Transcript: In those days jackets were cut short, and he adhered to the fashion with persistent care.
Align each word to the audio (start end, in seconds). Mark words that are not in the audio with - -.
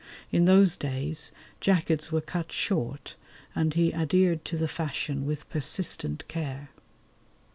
In 0.31 0.45
those 0.45 0.77
days 0.77 1.31
jackets 1.59 2.11
were 2.11 2.21
cut 2.21 2.51
short, 2.51 3.15
and 3.53 3.75
he 3.75 3.93
adhered 3.93 4.43
to 4.45 4.57
the 4.57 4.67
fashion 4.67 5.27
with 5.27 5.47
persistent 5.51 6.27
care. 6.27 6.71